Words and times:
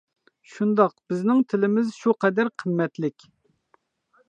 شۇنداق، 0.53 0.95
بىزنىڭ 1.11 1.43
تىلىمىز 1.53 1.93
شۇ 1.99 2.15
قەدەر 2.25 2.51
قىممەتلىك. 2.63 3.31